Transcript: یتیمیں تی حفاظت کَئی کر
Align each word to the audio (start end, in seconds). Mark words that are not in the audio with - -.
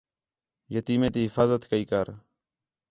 یتیمیں 0.73 1.11
تی 1.13 1.21
حفاظت 1.27 1.61
کَئی 1.71 1.83
کر 1.91 2.05